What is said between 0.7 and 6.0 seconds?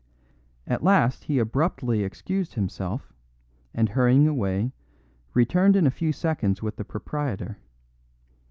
last he abruptly excused himself, and hurrying away, returned in a